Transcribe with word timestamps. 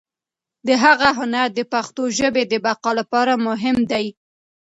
د 0.67 0.69
هغه 0.83 1.09
هنر 1.17 1.47
د 1.57 1.59
پښتو 1.73 2.03
ژبې 2.17 2.43
د 2.47 2.53
بقا 2.65 2.91
لپاره 2.99 3.33
مهم 3.47 3.77
دی. 3.91 4.05